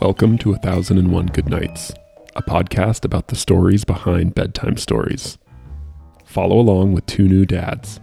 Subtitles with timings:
[0.00, 1.92] Welcome to A Thousand and One Good Nights,
[2.34, 5.36] a podcast about the stories behind bedtime stories.
[6.24, 8.00] Follow along with two new dads,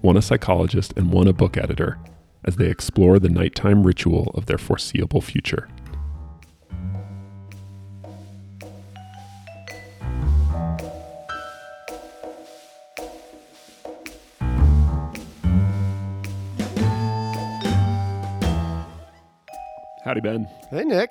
[0.00, 1.98] one a psychologist and one a book editor,
[2.44, 5.68] as they explore the nighttime ritual of their foreseeable future.
[20.04, 20.48] Howdy, Ben.
[20.70, 21.10] Hey, Nick.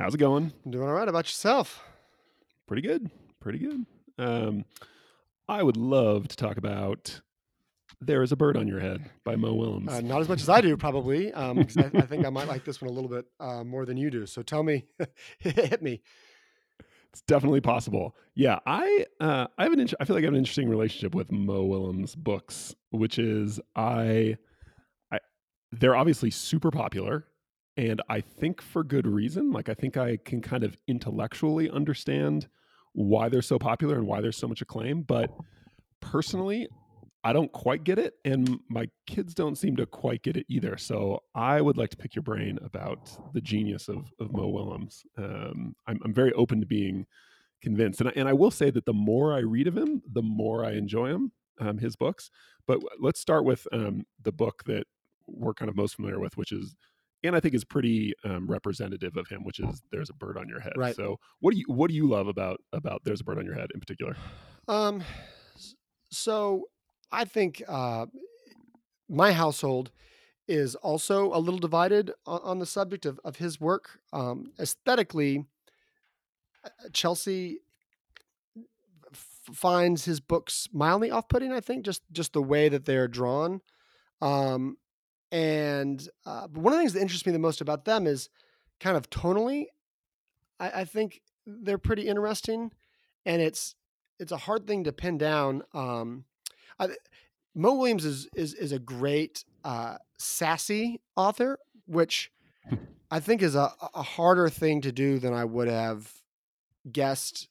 [0.00, 0.50] How's it going?
[0.64, 1.06] I'm doing all right.
[1.06, 1.84] About yourself?
[2.66, 3.10] Pretty good.
[3.38, 3.84] Pretty good.
[4.18, 4.64] Um,
[5.46, 7.20] I would love to talk about
[8.00, 9.92] "There Is a Bird on Your Head" by Mo Willems.
[9.92, 11.30] Uh, not as much as I do, probably.
[11.34, 13.98] Um, I, I think I might like this one a little bit uh, more than
[13.98, 14.24] you do.
[14.24, 14.86] So tell me,
[15.38, 16.00] hit me.
[17.12, 18.16] It's definitely possible.
[18.34, 21.14] Yeah, I uh, I have an int- I feel like I have an interesting relationship
[21.14, 24.38] with Mo Willems books, which is I
[25.12, 25.18] I
[25.72, 27.26] they're obviously super popular
[27.80, 29.52] and I think for good reason.
[29.52, 32.46] Like I think I can kind of intellectually understand
[32.92, 35.30] why they're so popular and why there's so much acclaim, but
[36.00, 36.68] personally
[37.24, 40.76] I don't quite get it, and my kids don't seem to quite get it either.
[40.76, 45.02] So I would like to pick your brain about the genius of, of Mo Willems.
[45.18, 47.06] Um, I'm, I'm very open to being
[47.62, 50.22] convinced, and I, and I will say that the more I read of him, the
[50.22, 52.30] more I enjoy him, um, his books.
[52.66, 54.86] But let's start with um, the book that
[55.26, 56.74] we're kind of most familiar with, which is,
[57.22, 60.48] and I think is pretty um, representative of him, which is "There's a Bird on
[60.48, 60.96] Your Head." Right.
[60.96, 63.54] So what do you what do you love about about "There's a Bird on Your
[63.54, 64.16] Head" in particular?
[64.68, 65.02] Um,
[66.10, 66.68] so
[67.12, 68.06] I think uh,
[69.08, 69.90] my household
[70.48, 74.00] is also a little divided on, on the subject of, of his work.
[74.12, 75.46] Um, aesthetically,
[76.64, 77.60] uh, Chelsea
[79.12, 81.52] f- finds his books mildly off-putting.
[81.52, 83.60] I think just just the way that they're drawn.
[84.20, 84.76] Um,
[85.32, 88.28] and uh, but one of the things that interests me the most about them is
[88.80, 89.66] kind of tonally.
[90.58, 92.72] I, I think they're pretty interesting,
[93.24, 93.74] and it's
[94.18, 95.62] it's a hard thing to pin down.
[95.72, 96.24] Um,
[96.78, 96.88] I,
[97.54, 102.30] Mo Willems is is is a great uh, sassy author, which
[103.10, 106.12] I think is a, a harder thing to do than I would have
[106.90, 107.48] guessed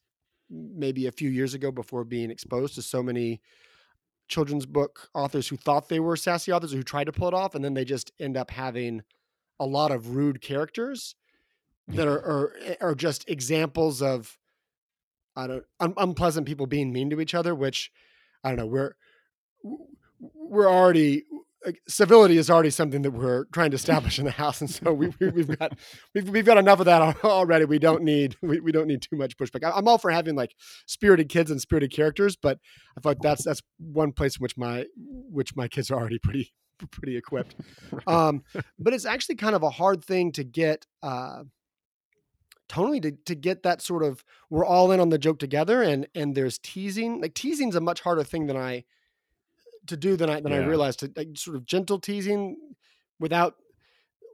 [0.50, 3.40] maybe a few years ago before being exposed to so many
[4.30, 7.54] children's book authors who thought they were sassy authors who tried to pull it off
[7.54, 9.02] and then they just end up having
[9.58, 11.14] a lot of rude characters
[11.88, 14.38] that are are, eh, are just examples of
[15.36, 17.90] I don't un, unpleasant people being mean to each other which
[18.42, 18.94] I don't know we're
[20.20, 21.24] we're already
[21.86, 25.12] civility is already something that we're trying to establish in the house and so we,
[25.20, 25.78] we, we've got
[26.14, 27.64] we've, we've got enough of that already.
[27.66, 29.64] We don't need we, we don't need too much pushback.
[29.64, 30.54] I- i'm all for having like
[30.86, 32.58] spirited kids and spirited characters but
[32.96, 36.52] i thought that's that's one place in which my which my kids are already pretty
[36.90, 37.54] pretty equipped.
[38.06, 38.42] Um
[38.78, 41.42] but it's actually kind of a hard thing to get uh
[42.70, 46.06] tonally to, to get that sort of we're all in on the joke together and
[46.14, 48.84] and there's teasing like teasing's a much harder thing than i
[49.86, 52.56] to do than i than i realized to like sort of gentle teasing
[53.18, 53.56] without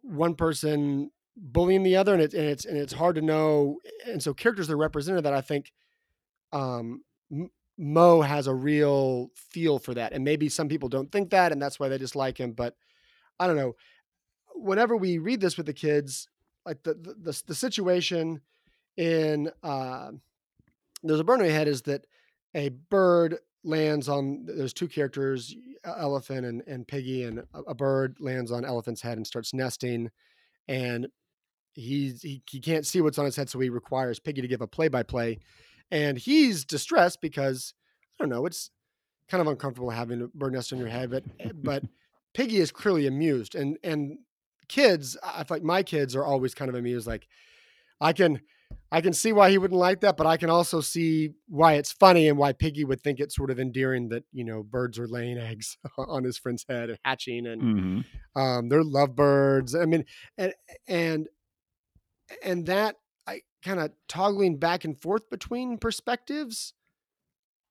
[0.02, 4.22] one person bullying the other and it's and it's and it's hard to know and
[4.22, 5.72] so characters that are represented that i think
[6.52, 7.02] um
[7.78, 11.60] mo has a real feel for that and maybe some people don't think that and
[11.60, 12.74] that's why they dislike him but
[13.38, 13.74] i don't know.
[14.54, 16.28] Whenever we read this with the kids
[16.64, 18.40] like the the, the, the situation
[18.96, 20.10] in uh
[21.02, 22.06] there's a burn in my head is that
[22.54, 25.54] a bird lands on there's two characters
[25.84, 30.10] elephant and, and piggy and a, a bird lands on elephant's head and starts nesting
[30.68, 31.08] and
[31.74, 34.60] he's he, he can't see what's on his head so he requires piggy to give
[34.60, 35.38] a play-by-play
[35.90, 37.74] and he's distressed because
[38.18, 38.70] i don't know it's
[39.28, 41.82] kind of uncomfortable having a bird nest on your head but eh, but
[42.34, 44.18] piggy is clearly amused and and
[44.68, 47.26] kids i feel like my kids are always kind of amused like
[48.00, 48.40] i can
[48.92, 51.90] I can see why he wouldn't like that, but I can also see why it's
[51.90, 55.08] funny and why Piggy would think it's sort of endearing that you know birds are
[55.08, 58.40] laying eggs on his friend's head and hatching, and Mm-hmm.
[58.40, 59.74] um, they're lovebirds.
[59.74, 60.04] I mean,
[60.38, 60.54] and
[60.86, 61.28] and
[62.42, 62.96] and that
[63.26, 66.72] I kind of toggling back and forth between perspectives.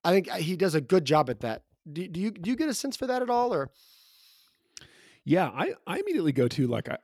[0.03, 1.63] I think uh, he does a good job at that.
[1.91, 3.71] Do, do you do you get a sense for that at all, or
[5.23, 6.97] Yeah, I, I immediately go to like I,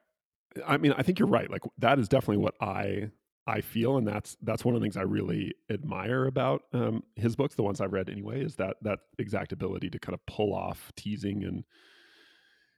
[0.65, 1.49] I mean I think you're right.
[1.49, 3.09] Like that is definitely what I
[3.51, 7.35] I feel, and that's that's one of the things I really admire about um, his
[7.35, 7.55] books.
[7.55, 10.91] The ones I've read anyway is that that exact ability to kind of pull off
[10.95, 11.63] teasing and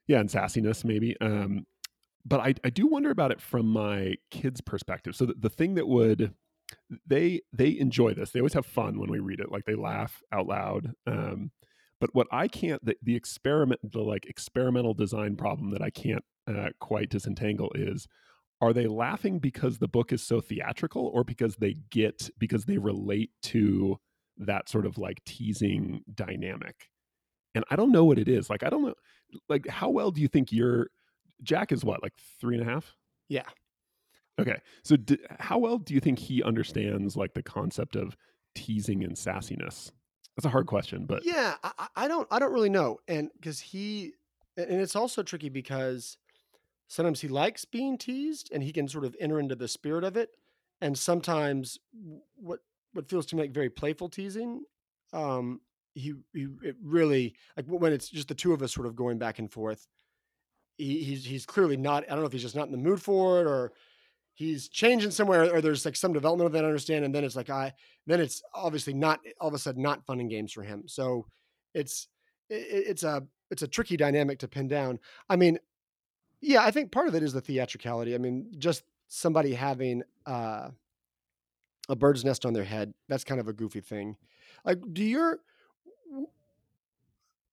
[0.08, 1.16] yeah, and sassiness maybe.
[1.22, 1.68] Um,
[2.26, 5.16] but I I do wonder about it from my kids' perspective.
[5.16, 6.34] So the, the thing that would
[7.06, 8.32] they they enjoy this.
[8.32, 9.52] They always have fun when we read it.
[9.52, 10.94] Like they laugh out loud.
[11.06, 11.52] Um,
[12.00, 16.24] but what I can't the, the experiment the like experimental design problem that I can't
[16.48, 18.08] uh, quite disentangle is
[18.64, 22.78] are they laughing because the book is so theatrical or because they get because they
[22.78, 23.98] relate to
[24.38, 26.90] that sort of like teasing dynamic?
[27.56, 28.50] And i don't know what it is.
[28.50, 28.96] Like i don't know
[29.50, 30.88] like how well do you think your
[31.44, 32.96] jack is what like three and a half?
[33.30, 33.44] Yeah.
[34.40, 34.58] okay.
[34.84, 38.16] So d- how well do you think he understands like the concept of
[38.56, 39.92] teasing and sassiness?
[40.36, 43.60] That's a hard question but yeah, I, I- don't I don't really know, and because
[43.60, 44.14] he
[44.58, 46.18] and it's also tricky because
[46.88, 50.18] sometimes he likes being teased and he can sort of enter into the spirit of
[50.18, 50.32] it,
[50.82, 51.80] and sometimes
[52.36, 52.60] what
[52.94, 54.64] what feels to me like very playful teasing,
[55.14, 55.62] um,
[55.96, 59.18] he he it really like when it's just the two of us sort of going
[59.18, 59.88] back and forth.
[60.78, 62.04] He, he's he's clearly not.
[62.06, 63.74] I don't know if he's just not in the mood for it or
[64.36, 67.36] he's changing somewhere or there's like some development of that I understand and then it's
[67.36, 67.72] like i
[68.08, 71.26] then it's obviously not all of a sudden not fun and games for him so
[71.74, 72.08] it's
[72.50, 75.60] it, it's a it's a tricky dynamic to pin down i mean
[76.44, 80.70] yeah i think part of it is the theatricality i mean just somebody having uh
[81.90, 84.16] a bird's nest on their head that's kind of a goofy thing
[84.66, 85.40] like do your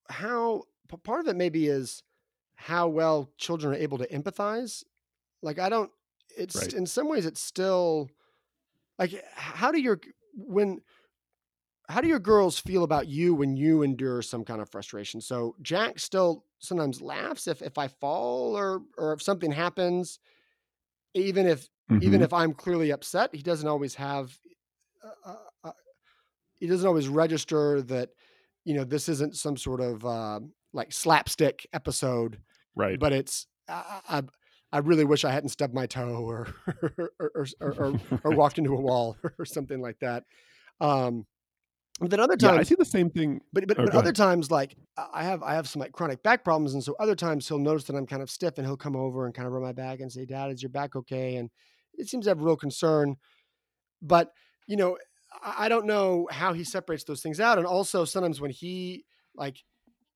[0.09, 0.63] how
[1.05, 2.03] part of it maybe is
[2.57, 4.85] how well children are able to empathize
[5.43, 5.91] like i don't
[6.37, 6.73] it's Right.
[6.75, 8.09] in some ways it's still
[8.99, 10.01] like how do your
[10.35, 10.81] when
[11.91, 15.57] how do your girls feel about you when you endure some kind of frustration so
[15.63, 20.19] jack still sometimes laughs if if i fall or or if something happens
[21.15, 21.69] even if
[22.01, 22.25] even Mhm.
[22.25, 24.39] if i'm clearly upset he doesn't always have
[25.05, 25.73] uh, uh, uh,
[26.59, 28.11] he doesn't always register that
[28.65, 30.41] you know this isn't some sort of uh,
[30.73, 32.41] like slapstick episode
[32.75, 34.23] right but it's I, I
[34.73, 36.49] I really wish I hadn't stubbed my toe or
[36.99, 40.25] or or, or, or, or walked into a wall or something like that.
[40.81, 41.27] Um,
[42.01, 44.17] but then other yeah i see the same thing but but, oh, but other ahead.
[44.17, 44.77] times, like
[45.13, 47.85] I have I have some like chronic back problems, and so other times he'll notice
[47.85, 50.01] that I'm kind of stiff, and he'll come over and kind of rub my back
[50.01, 51.51] and say, "Dad, is your back okay?" And
[51.95, 53.17] it seems to have real concern.
[54.03, 54.33] But
[54.67, 54.99] you know,
[55.43, 59.05] I, I don't know how he separates those things out, and also sometimes when he
[59.35, 59.57] like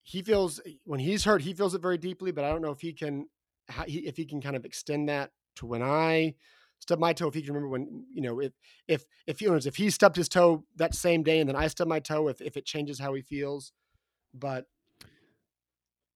[0.02, 2.30] he feels when he's hurt, he feels it very deeply.
[2.30, 3.26] But I don't know if he can
[3.68, 6.34] how he, if he can kind of extend that to when I
[6.84, 7.28] stub my toe.
[7.28, 8.52] If he can remember when you know if
[8.86, 11.88] if if he if he stubbed his toe that same day and then I stubbed
[11.88, 13.72] my toe, if if it changes how he feels.
[14.32, 14.66] But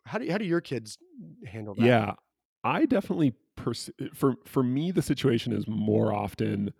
[0.04, 0.98] how do how do your kids
[1.46, 1.84] handle that?
[1.84, 2.14] Yeah,
[2.64, 6.72] I definitely pers- eh, for for me the situation is more often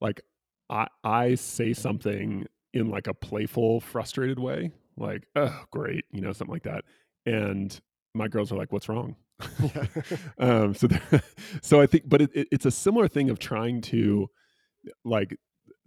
[0.00, 0.22] like
[0.70, 6.32] I I say something in like a playful, frustrated way, like "Oh, great," you know,
[6.32, 6.84] something like that,
[7.26, 7.78] and
[8.14, 9.16] my girls are like, "What's wrong?"
[10.38, 11.22] Um, so they're-
[11.62, 14.28] so I think, but it, it, it's a similar thing of trying to
[15.04, 15.36] like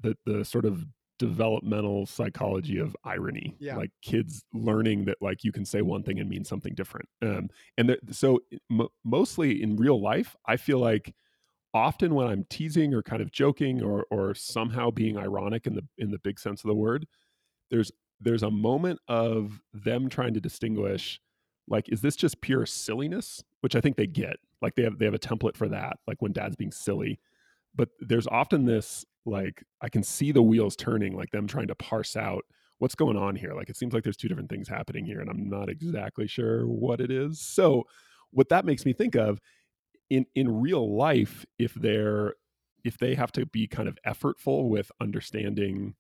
[0.01, 0.85] the the sort of
[1.19, 3.77] developmental psychology of irony Yeah.
[3.77, 7.50] like kids learning that like you can say one thing and mean something different um
[7.77, 8.39] and there, so
[8.71, 11.13] m- mostly in real life i feel like
[11.73, 15.83] often when i'm teasing or kind of joking or or somehow being ironic in the
[15.97, 17.07] in the big sense of the word
[17.71, 21.21] there's there's a moment of them trying to distinguish
[21.68, 23.44] like is this just pure silliness?
[23.62, 26.21] Which i think they get like they have they have a template for that like
[26.21, 27.19] when dad's being silly.
[27.75, 31.75] But there's often this like i can see the wheels turning like them trying to
[31.75, 32.44] parse out
[32.80, 33.54] what's going on here.
[33.54, 36.67] Like it seems like there's two different things happening here and i'm not exactly sure
[36.67, 37.39] what it is.
[37.39, 37.86] So
[38.32, 39.39] what that makes me think of
[40.10, 42.34] in in real life if they're
[42.84, 45.96] if they have to be kind of effortful with understanding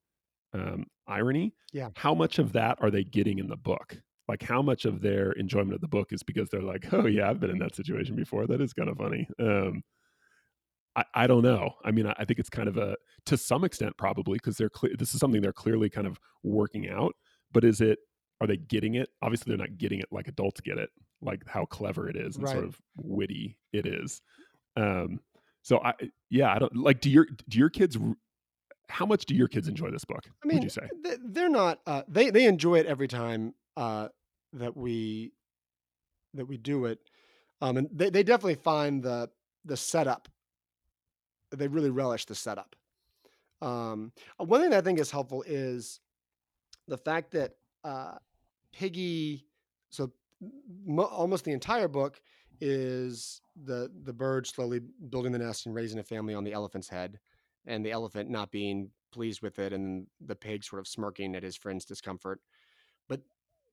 [0.53, 1.89] um, irony Yeah.
[1.95, 5.31] how much of that are they getting in the book like how much of their
[5.33, 8.15] enjoyment of the book is because they're like oh yeah i've been in that situation
[8.15, 9.83] before that is kind of funny um
[10.95, 11.71] I, I don't know.
[11.83, 14.69] I mean, I, I think it's kind of a to some extent probably because they're
[14.69, 14.93] clear.
[14.97, 17.13] This is something they're clearly kind of working out.
[17.51, 17.99] But is it?
[18.41, 19.09] Are they getting it?
[19.21, 20.89] Obviously, they're not getting it like adults get it,
[21.21, 24.21] like how clever it is and sort of witty it is.
[24.75, 25.19] Um,
[25.61, 25.93] so I,
[26.29, 26.99] yeah, I don't like.
[26.99, 27.97] Do your do your kids?
[28.89, 30.25] How much do your kids enjoy this book?
[30.43, 30.89] I mean, would you say?
[31.23, 31.79] they're not.
[31.87, 34.09] Uh, they they enjoy it every time uh,
[34.53, 35.33] that we
[36.33, 36.99] that we do it,
[37.61, 39.29] um, and they, they definitely find the
[39.65, 40.27] the setup.
[41.51, 42.75] They really relish the setup.
[43.61, 45.99] Um, uh, one thing that I think is helpful is
[46.87, 47.53] the fact that
[47.83, 48.15] uh,
[48.73, 49.45] Piggy.
[49.89, 50.11] So
[50.85, 52.21] mo- almost the entire book
[52.59, 56.89] is the the bird slowly building the nest and raising a family on the elephant's
[56.89, 57.19] head,
[57.65, 61.43] and the elephant not being pleased with it, and the pig sort of smirking at
[61.43, 62.41] his friend's discomfort.
[63.07, 63.21] But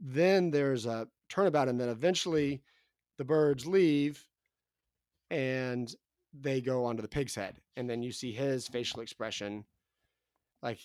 [0.01, 2.63] then there's a turnabout, and then eventually
[3.19, 4.27] the birds leave
[5.31, 5.95] and
[6.33, 9.65] they go onto the pig's head, and then you see his facial expression,
[10.63, 10.81] like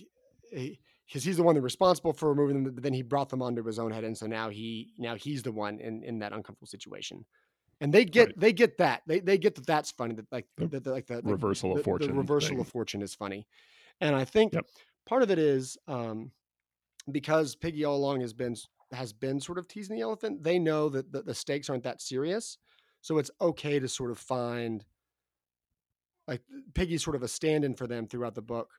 [0.51, 3.63] because he's the one that's responsible for removing them, but then he brought them onto
[3.63, 6.67] his own head, and so now he now he's the one in in that uncomfortable
[6.67, 7.25] situation.
[7.81, 8.39] and they get Right.
[8.39, 11.21] they get that they they get that that's funny that like The that like the,
[11.21, 12.15] the reversal the, of the fortune.
[12.15, 12.61] reversal thing.
[12.61, 13.47] of fortune is funny,
[14.01, 14.65] and I think Yep.
[15.05, 16.31] part of it is um,
[17.11, 18.55] because Piggy all along has been
[18.95, 20.43] has been sort of teasing the elephant.
[20.43, 22.57] They know that the, the stakes aren't that serious,
[23.01, 24.85] so it's okay to sort of find
[26.27, 26.41] like
[26.73, 28.71] Piggy's sort of a stand-in for them throughout the book,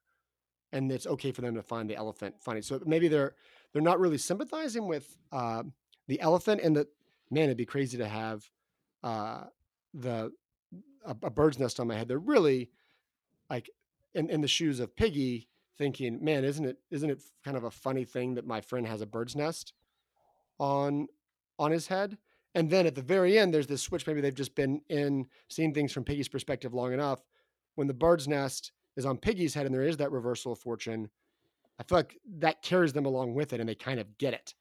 [0.72, 2.60] and it's okay for them to find the elephant funny.
[2.60, 3.34] So maybe they're
[3.72, 5.62] they're not really sympathizing with uh,
[6.08, 6.88] the elephant, and that
[7.30, 8.50] man, it'd be crazy to have
[9.04, 9.44] uh,
[9.94, 10.32] the
[11.04, 12.08] a, a bird's nest on my head.
[12.08, 12.70] They're really
[13.48, 13.70] like
[14.14, 17.70] in, in the shoes of Piggy, thinking, man, isn't it isn't it kind of a
[17.70, 19.72] funny thing that my friend has a bird's nest
[20.58, 21.08] on
[21.58, 22.18] on his head?
[22.54, 24.06] And then at the very end, there's this switch.
[24.06, 27.22] Maybe they've just been in seeing things from Piggy's perspective long enough.
[27.74, 31.10] When the bird's nest is on Piggy's head and there is that reversal of fortune,
[31.78, 34.54] I feel like that carries them along with it and they kind of get it.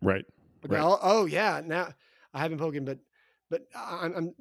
[0.00, 0.24] Right.
[0.62, 0.82] Like, Right.
[0.82, 1.92] oh, oh yeah, now
[2.32, 2.98] I haven't poken, but
[3.50, 4.34] but I'm, I'm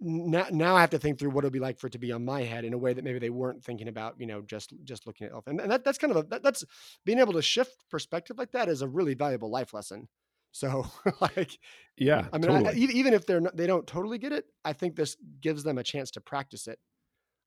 [0.00, 2.10] now, now I have to think through what it'd be like for it to be
[2.12, 4.72] on my head in a way that maybe they weren't thinking about, you know, just
[4.84, 5.60] just looking at elephant.
[5.60, 6.64] And that, that's kind of a that, that's
[7.04, 10.08] being able to shift perspective like that is a really valuable life lesson.
[10.52, 10.86] So
[11.20, 11.58] like,
[11.96, 12.26] Yeah.
[12.32, 12.82] I mean, I, totally.
[12.82, 15.78] e- even if they're not, they don't totally get it, I think this gives them
[15.78, 16.78] a chance to practice it.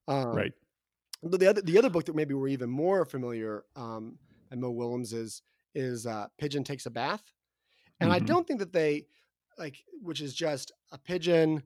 [0.08, 0.52] Um, right.
[1.24, 4.18] but the other the other book that maybe we're even more familiar um,
[4.52, 5.42] and Mo Willems is
[5.74, 7.24] is uh, Pigeon Takes a Bath,
[8.00, 8.26] and I Mhm.
[8.28, 9.08] don't think that they
[9.58, 11.64] like, which is just a pigeon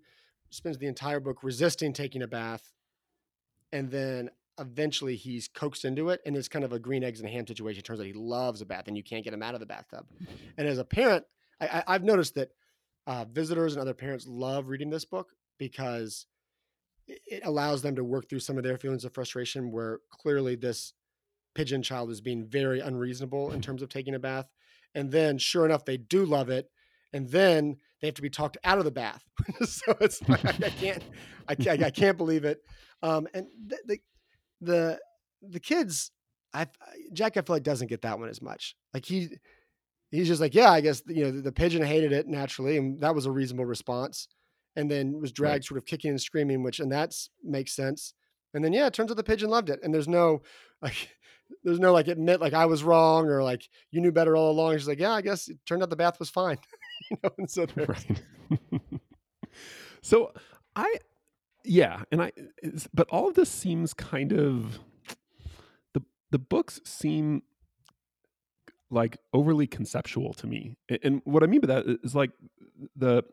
[0.49, 2.73] spends the entire book resisting taking a bath,
[3.71, 7.29] and then eventually he's coaxed into it, and it's kind of a green eggs and
[7.29, 7.79] ham situation.
[7.79, 9.65] It turns out he loves a bath, and you can't get him out of the
[9.65, 10.05] bathtub.
[10.57, 11.23] And as a parent,
[11.61, 12.49] I, I, I've noticed that
[13.05, 16.25] uh, visitors and other parents love reading this book because
[17.07, 20.55] it it allows them to work through some of their feelings of frustration where clearly
[20.55, 20.93] this
[21.55, 24.47] pigeon child is being very unreasonable in terms of taking a bath
[24.93, 26.69] and then sure enough they do love it
[27.13, 29.23] and then they have to be talked out of the bath.
[29.65, 31.03] So it's like i, I can't
[31.47, 32.59] I can't i can't believe it.
[33.01, 33.99] Um and the the
[34.61, 34.99] the,
[35.47, 36.11] the kids
[36.53, 36.67] i
[37.13, 38.75] jack i feel like doesn't get that one as much.
[38.93, 39.29] Like he
[40.11, 42.99] he's just like yeah i guess you know the, the pigeon hated it naturally and
[43.01, 44.27] that was a reasonable response.
[44.75, 45.63] And then was dragged Right.
[45.65, 48.13] sort of kicking and screaming which and that's makes sense.
[48.53, 50.41] And then yeah it turns out the pigeon loved it and there's no
[50.81, 51.09] like
[51.63, 54.77] there's no like admit like i was wrong or like you knew better all along.
[54.77, 56.57] She's like yeah i guess it turned out the bath was fine
[57.11, 58.21] you know and so right.
[60.01, 60.33] so
[60.75, 60.95] I,
[61.63, 62.31] yeah, and I,
[62.93, 64.79] but all of this seems kind of
[65.93, 66.01] the
[66.31, 67.43] the books seem
[68.89, 72.31] like overly conceptual to me, and what I mean by that is like
[72.95, 73.23] the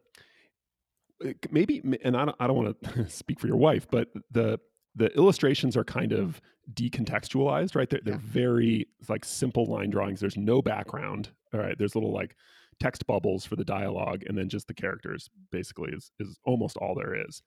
[1.50, 4.58] maybe, and I don't, I don't want to speak for your wife, but the
[4.96, 6.40] the illustrations are kind of
[6.72, 7.90] decontextualized, right?
[7.90, 8.20] They're, they're Yeah.
[8.22, 10.20] very like simple line drawings.
[10.20, 11.30] There's no background.
[11.52, 12.36] All right, there's little like
[12.80, 15.28] text bubbles for the dialogue, and then just the characters.
[15.50, 17.42] Basically, is is almost all there is.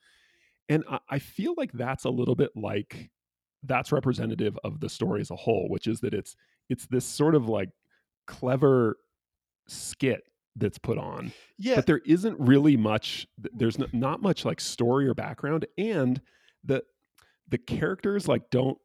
[0.70, 3.10] And I, I feel like that's a little bit like
[3.64, 6.36] that's representative of the story as a whole, which is that it's
[6.70, 7.70] it's this sort of like
[8.28, 8.98] clever
[9.68, 10.24] skit
[10.56, 15.08] that's put on yeah but there isn't really much there's not, not much like story
[15.08, 16.20] or background and
[16.64, 16.82] the
[17.48, 18.78] the characters like don't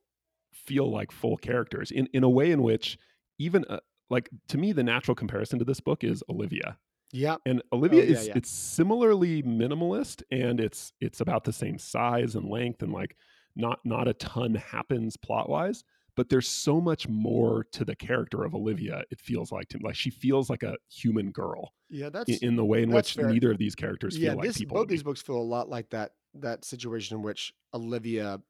[0.52, 2.98] feel like full characters in in a way in which
[3.38, 3.78] even uh,
[4.12, 6.76] like to me the natural comparison to this book is olivia
[7.12, 8.34] yeah and olivia Oh, yeah, is yeah.
[8.36, 13.16] it's similarly minimalist and it's it's about the same size and length and like
[13.56, 15.82] not not a ton happens plot wise
[16.14, 19.82] but there's so much more to the character of olivia it feels like to me
[19.84, 23.14] like she feels like a human girl yeah that's in, in the way in which
[23.14, 23.28] fair.
[23.28, 25.68] neither of these characters yeah feel like this people both these books feel a lot
[25.68, 28.40] like that that situation in which olivia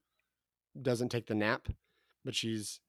[0.80, 1.68] doesn't take the nap
[2.24, 2.80] but she's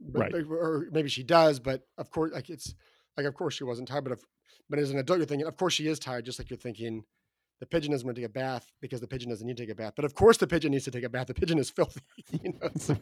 [0.00, 0.44] but- Right.
[0.48, 2.74] or maybe she does but of course like it's
[3.16, 4.20] like of course she wasn't tired but if
[4.68, 7.04] but as an adult you're thinking of course she is tired just like you're thinking
[7.60, 9.72] the pigeon doesn't want to take a bath because the pigeon doesn't need to take
[9.72, 9.94] a bath.
[9.96, 11.28] But of course the pigeon needs to take a bath.
[11.28, 12.02] The pigeon is filthy
[12.42, 12.98] you know so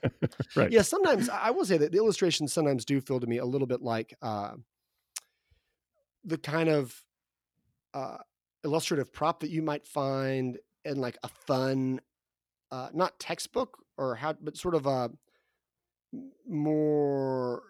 [0.54, 0.70] right.
[0.70, 3.66] Yeah sometimes i will say that the illustrations sometimes do feel to me a little
[3.66, 4.52] bit like uh,
[6.24, 6.94] the kind of
[7.94, 8.18] uh,
[8.64, 12.00] illustrative prop that you might find in like a fun
[12.70, 15.10] uh, not textbook or how but sort of a
[16.48, 17.62] more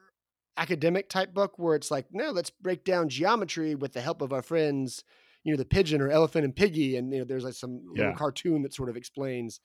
[0.57, 4.33] academic type book where it's like no let's break down geometry with the help of
[4.33, 5.05] our friends
[5.45, 8.07] you know the pigeon or elephant and piggy and you know there's like some little
[8.07, 8.15] Yeah.
[8.15, 9.61] cartoon that sort of explains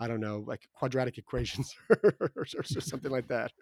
[0.00, 3.52] I don't know, like quadratic equations or, or, or something like that,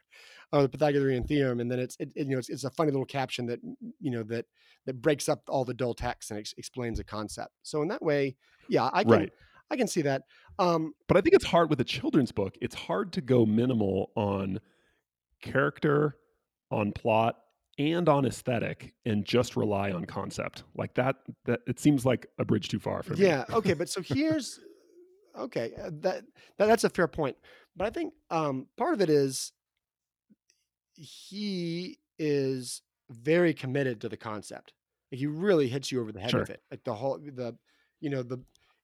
[0.51, 2.91] or the Pythagorean theorem, and then it's it, it, you know it's, it's a funny
[2.91, 3.61] little caption that
[4.01, 4.47] you know that
[4.87, 7.53] that breaks up all the dull text and ex- explains a concept.
[7.63, 8.37] So in that way,
[8.71, 9.33] yeah, I can right
[9.73, 10.23] I can see that.
[10.59, 14.11] Um, but i think it's hard with a children's book it's hard to go minimal
[14.17, 14.61] on
[15.41, 16.17] character
[16.71, 17.37] on plot
[17.79, 22.45] and on aesthetic and just rely on concept like that that it seems like a
[22.45, 24.61] bridge too far for me yeah okay but so here's
[25.38, 26.23] okay uh, that,
[26.59, 27.37] that that's a fair point
[27.76, 29.52] but i think um part of it is
[30.95, 34.75] he is very committed to the concept
[35.11, 36.41] like he really hits you over the head sure.
[36.41, 37.57] with it like the whole the
[38.00, 38.38] you know the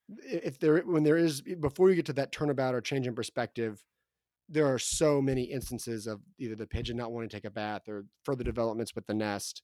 [0.09, 3.85] if there when there is before you get to that turnabout or change in perspective
[4.49, 7.89] there are so many instances of either the pigeon not wanting to take a bath
[7.89, 9.63] or further developments with the nest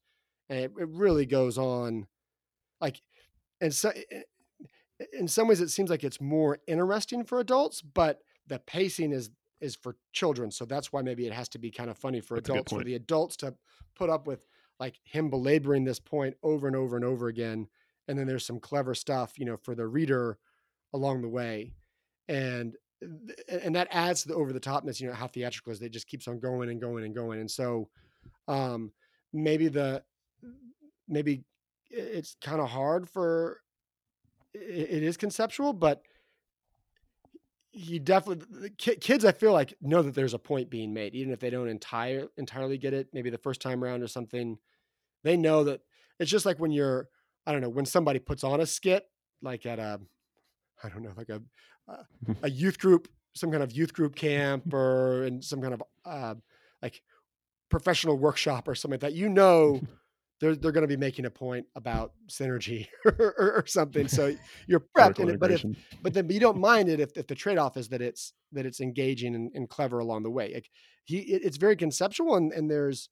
[0.49, 2.07] and it, it really goes on
[2.81, 3.01] like
[3.61, 3.93] and so
[5.13, 9.31] in some ways it seems like it's more interesting for adults but the pacing is
[9.61, 12.35] is for children so that's why maybe it has to be kind of funny for
[12.35, 13.55] that's adults for the adults to
[13.97, 14.47] put up with
[14.79, 17.67] like him belaboring this point over and over and over again
[18.09, 20.39] and then there's some clever stuff you know for the reader
[20.93, 21.73] along the way
[22.29, 22.77] and
[23.49, 25.83] and that adds to the over the topness you know how theatrical is.
[25.83, 27.89] It just keeps on going and going and going and so
[28.49, 28.93] um
[29.33, 30.03] maybe the
[31.09, 31.45] maybe
[31.91, 33.61] it's kind of hard for
[34.55, 36.03] it is conceptual but
[37.73, 41.41] he definitely kids i feel like know that there's a point being made even if
[41.41, 44.59] they don't entire entirely get it maybe the first time around or something
[45.25, 45.81] they know that
[46.21, 47.09] it's just like when you're
[47.47, 49.05] i don't know when somebody puts on a skit
[49.43, 50.01] like at a
[50.83, 51.41] i don't know like a
[52.43, 56.35] a youth group some kind of youth group camp or in some kind of uh,
[56.83, 57.03] like
[57.69, 59.81] professional workshop or something like that you know
[60.41, 64.09] they're they're going to be making a point about synergy or, or, or something.
[64.09, 64.35] So
[64.67, 65.65] you're prepped in it, but if
[66.03, 68.33] but then but you don't mind it if, if the trade off is that it's
[68.53, 70.53] that it's engaging and, and clever along the way.
[70.53, 70.71] Like
[71.05, 73.09] he, it, it's very conceptual and and there's,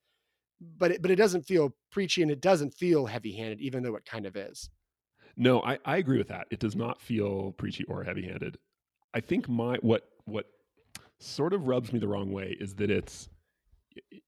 [0.78, 3.96] but it, but it doesn't feel preachy and it doesn't feel heavy handed, even though
[3.96, 4.70] it kind of is.
[5.36, 6.46] No, I, I agree with that.
[6.50, 8.58] It does not feel preachy or heavy handed.
[9.14, 10.46] I think my what what
[11.18, 13.28] sort of rubs me the wrong way is that it's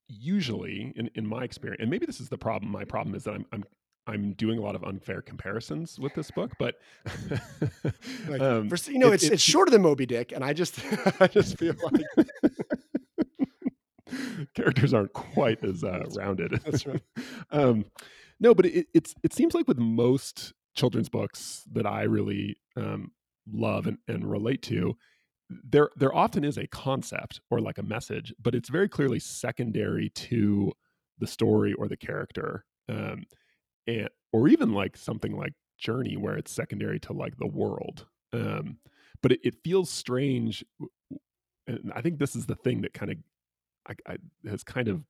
[0.09, 2.71] usually in, in my experience, and maybe this is the problem.
[2.71, 3.65] My problem is that I'm, I'm
[4.07, 6.77] I'm doing a lot of unfair comparisons with this book, but
[8.29, 10.79] like, um, for, you know, it, it's, it's shorter than Moby Dick, and I just
[11.21, 12.05] I just feel like
[14.55, 16.61] characters aren't quite as uh, rounded.
[16.65, 17.03] That's right.
[17.51, 17.85] um,
[18.41, 23.13] no, but it, it's it seems like with most children's books that I really um,
[23.51, 24.97] love and, and relate to,
[25.51, 30.11] there there often is a concept or like a message, but it's very clearly secondary
[30.11, 30.73] to
[31.19, 33.25] the story or the character, um,
[33.87, 38.07] and or even like something like Journey, where it's secondary to like the world.
[38.33, 38.79] Um,
[39.23, 40.65] but it, it feels strange,
[41.67, 43.19] and I think this is the thing that kind of
[43.89, 44.17] I, I,
[44.49, 44.95] has kind hmm.
[44.95, 45.03] of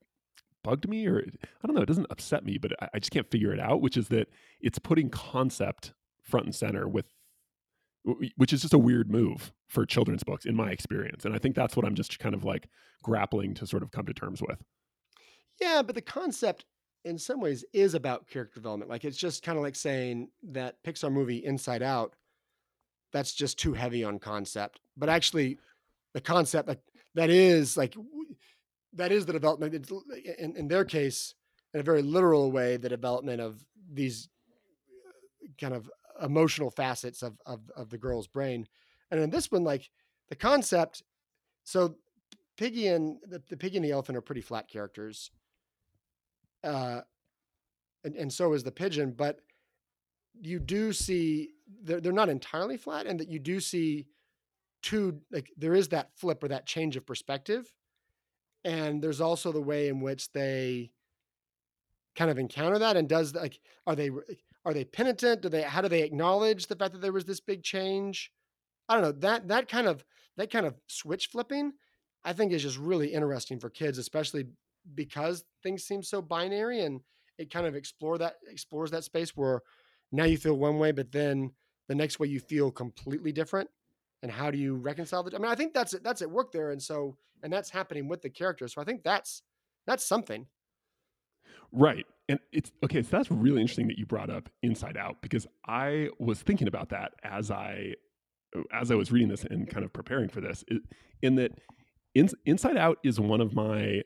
[0.63, 3.31] bugged me, or I don't know, it doesn't upset me, but I, I just can't
[3.31, 3.81] figure it out.
[3.81, 4.29] Which is that
[4.61, 7.07] it's putting concept front and center with
[8.37, 11.55] which is just a weird move for children's books in my experience and i think
[11.55, 12.69] that's what i'm just kind of like
[13.03, 14.63] grappling to sort of come to terms with
[15.61, 16.67] yeah but the concept
[17.05, 20.77] in some ways is about character development like it's just kind of like saying that
[20.87, 22.15] pixar movie inside out
[23.13, 25.59] that's just too heavy on concept but actually
[26.13, 26.81] the concept like
[27.15, 27.95] that is like
[28.95, 29.75] that is the development
[30.39, 31.35] in, in their case
[31.73, 34.29] in a very literal way the development of these
[35.07, 35.91] uh, kind of
[36.23, 38.67] emotional facets of, of of the girl's brain.
[39.11, 39.91] And in this one, like
[40.29, 41.03] the concept,
[41.65, 41.97] so
[42.57, 45.31] Piggy and the, the piggy and the elephant are pretty flat characters.
[46.63, 47.01] Uh,
[48.05, 49.41] and, and so is the pigeon, but
[50.41, 51.51] you do see
[51.83, 54.07] they're, they're not entirely flat, and that you do see
[54.83, 57.73] two like there is that flip or that change of perspective,
[58.65, 60.91] and there's also the way in which they
[62.17, 64.11] kind of encounter that and does like are they
[64.65, 65.43] are they penitent?
[65.43, 68.31] Do they how do they acknowledge the fact that there was this big change?
[68.89, 69.13] I don't know.
[69.13, 70.05] That that kind of
[70.37, 71.73] that kind of switch flipping,
[72.25, 74.47] I think is just really interesting for kids, especially
[74.95, 77.01] because things seem so binary and
[77.39, 79.63] it kind of explore that explores that space where
[80.13, 81.53] now you feel one way, but then
[81.89, 83.69] the next way you feel completely different.
[84.25, 85.35] And how do you reconcile that?
[85.35, 88.23] I mean, I think that's that's at work there, and so and that's happening with
[88.23, 88.73] the characters.
[88.73, 89.43] So I think that's
[89.87, 90.47] that's something.
[91.71, 92.07] Right.
[92.31, 96.09] And it's okay, so that's really interesting that you brought up Inside Out because I
[96.19, 97.97] was thinking about that as I
[98.73, 100.65] as I was reading this and kind of preparing for this
[101.21, 101.53] in that
[102.15, 104.01] in, Inside Out is one of my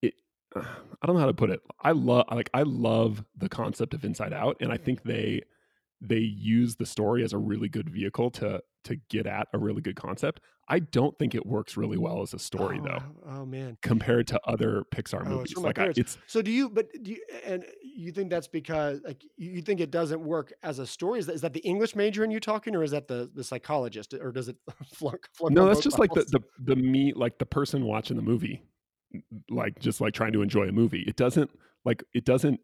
[0.00, 0.14] it,
[0.54, 1.58] I don't know how to put it.
[1.80, 4.84] I love like I love the concept of Inside Out and I mm-hmm.
[4.84, 5.42] think they
[6.00, 9.82] they use the story as a really good vehicle to to get at a really
[9.82, 10.40] good concept.
[10.68, 13.02] I don't think it works really well as a story, oh, though.
[13.28, 16.42] Oh man, compared to other Pixar oh, movies, it's like I, it's so.
[16.42, 16.68] Do you?
[16.68, 17.22] But do you?
[17.44, 21.20] And you think that's because like you think it doesn't work as a story?
[21.20, 23.44] Is that, is that the English major in you talking, or is that the the
[23.44, 24.56] psychologist, or does it
[24.92, 25.28] flunk?
[25.32, 28.62] flunk no, that's just like the, the the me, like the person watching the movie.
[29.48, 31.04] like just like trying to enjoy a movie.
[31.06, 31.50] It doesn't
[31.84, 32.60] like it doesn't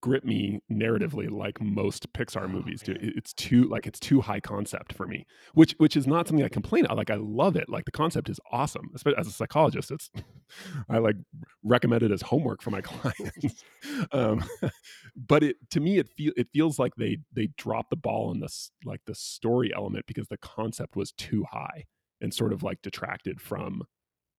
[0.00, 2.96] grip me narratively like most Pixar Oh, movies do.
[3.00, 6.48] It's too like it's too high concept for me, which which is not something I
[6.48, 6.84] complain.
[6.84, 6.96] about.
[6.96, 7.68] Like I love it.
[7.68, 8.90] Like the concept is awesome.
[8.94, 10.10] Especially as a psychologist, it's
[10.88, 11.16] I like
[11.62, 13.64] recommend it as homework for my clients.
[14.12, 14.42] um,
[15.16, 18.40] but it to me it feel it feels like they they dropped the ball on
[18.40, 21.84] this like the story element because the concept was too high
[22.20, 23.82] and sort of like detracted from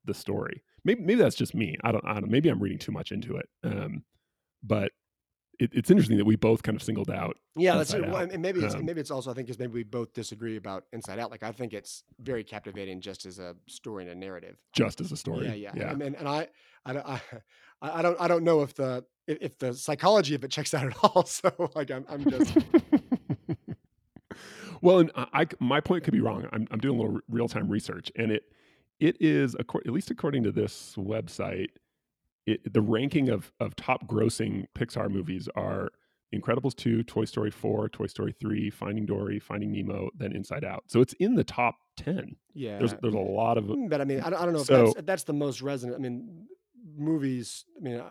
[0.06, 0.64] the story.
[0.84, 1.78] Maybe maybe that's just me.
[1.84, 2.06] I don't.
[2.06, 2.30] I don't.
[2.32, 3.48] Maybe I'm reading too much into it.
[3.64, 4.04] Um,
[4.64, 4.92] but
[5.60, 7.38] it, it's interesting that we both kind of singled out.
[7.56, 9.84] Yeah, that's well, and maybe it's Um, maybe it's also I think because maybe we
[9.84, 11.32] both disagree about Inside Out.
[11.32, 14.58] Like I think it's very captivating just as a story and a narrative.
[14.74, 15.46] just as a story.
[15.48, 15.92] Yeah, yeah, yeah.
[15.92, 16.48] And, and, and I,
[16.86, 17.22] I, don't- I,
[17.82, 20.94] I don't, I don't know if the if the psychology of it checks out at
[21.04, 21.26] all.
[21.26, 22.58] So like I'm, I'm just
[24.82, 26.48] well, and I, I- my point could be wrong.
[26.52, 28.44] I'm, I'm doing a little real time research, and it
[29.00, 31.70] it is at least according to this website,
[32.46, 35.90] it, the ranking of of top grossing Pixar movies are
[36.34, 40.84] Incredibles two, Toy Story four, Toy Story three, Finding Dory, Finding Nemo, then Inside Out.
[40.88, 42.36] So it's in the top ten.
[42.54, 42.78] yeah.
[42.80, 44.94] There's there's a lot of But I mean, I don't, I don't know if So-
[44.96, 45.98] that's that's the most resonant.
[45.98, 46.48] I mean,
[46.98, 47.66] movies.
[47.78, 48.10] I mean, uh,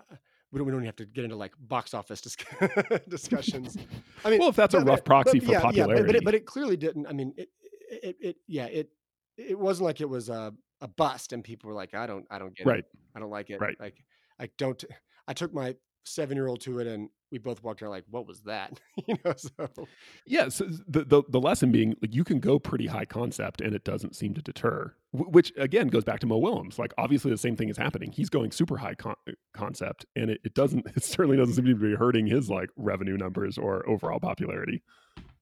[0.53, 2.37] we don't we don't have to get into like box office dis-
[3.09, 3.77] discussions.
[4.25, 5.95] I mean, well, if that's a rough proxy but for yeah, popularity.
[5.95, 7.07] Yeah, but, but, it, but it clearly didn't.
[7.07, 7.49] I mean, it,
[7.91, 8.91] it, it, yeah, it,
[9.37, 12.39] it wasn't like it was a, a bust, and people were like, I don't, I
[12.39, 12.79] don't get Right.
[12.81, 12.87] it.
[13.15, 13.61] I don't like it.
[13.61, 13.77] Right.
[13.81, 14.03] Like,
[14.39, 14.83] I don't.
[15.27, 18.27] I took my seven year old to it, and we both walked around like, what
[18.27, 18.79] was that?
[19.09, 19.35] you know.
[19.37, 19.87] So
[20.27, 23.75] Yeah, so the, the the lesson being like you can go pretty high concept and
[23.75, 24.95] it doesn't seem to deter.
[25.11, 26.79] Wh- Which again goes back to Mo Willems.
[26.79, 28.13] Like obviously the same thing is happening.
[28.13, 29.17] He's going super high con-
[29.53, 33.17] concept and it, it doesn't it certainly doesn't seem to be hurting his like revenue
[33.17, 34.83] numbers or overall popularity.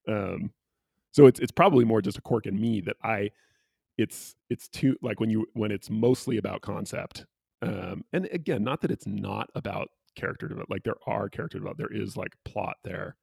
[0.09, 0.52] Um
[1.12, 3.31] so it's it's probably more just a quirk in me that I
[3.98, 7.26] it's it's too like when you when it's mostly about concept.
[7.62, 10.70] Um and again, not that it's not about character development.
[10.70, 11.90] Like there are character development.
[11.90, 13.16] There is like plot there.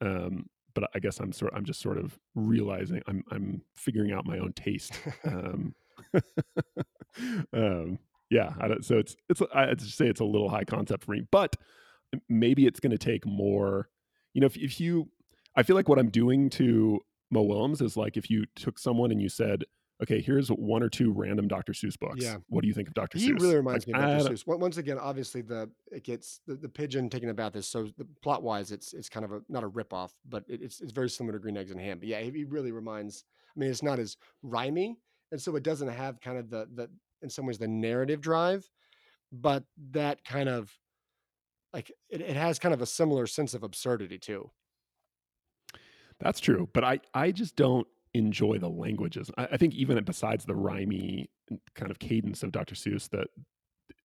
[0.00, 4.26] Um but I guess I'm sort I'm just sort of realizing I'm I'm figuring out
[4.26, 4.94] my own taste.
[5.24, 5.74] Um,
[7.52, 7.98] um
[8.32, 11.04] yeah, I don't, so it's it's I I'd just say it's a little high concept
[11.04, 11.56] for me, but
[12.28, 13.88] maybe it's going to take more.
[14.32, 15.10] You know, if if you,
[15.54, 17.00] I feel like what I'm doing to
[17.30, 19.64] Mo Willems is like if you took someone and you said,
[20.02, 21.72] okay, here's one or two random Dr.
[21.72, 22.22] Seuss books.
[22.22, 22.36] Yeah.
[22.48, 23.18] What do you think of Dr.
[23.18, 23.40] he Seuss?
[23.40, 24.34] really reminds Like, me of Dr.
[24.34, 24.46] Seuss.
[24.46, 28.06] Once again, obviously the it gets the, the pigeon taking a bath is so the
[28.22, 30.92] plot wise, it's it's kind of a not a rip off, but it, it's it's
[30.92, 31.98] very similar to Green Eggs and Ham.
[31.98, 33.24] But yeah, he, he really reminds.
[33.54, 34.96] I mean, it's not as rhymey,
[35.30, 36.88] and so it doesn't have kind of the the
[37.22, 38.68] in some ways the narrative drive,
[39.30, 40.72] but that kind of
[41.72, 44.50] like it, it has kind of a similar sense of absurdity too.
[46.18, 49.30] That's true, but I I just don't enjoy the languages.
[49.38, 51.26] I, I think even besides the rhymey
[51.74, 52.74] kind of cadence of Dr.
[52.74, 53.28] Seuss, that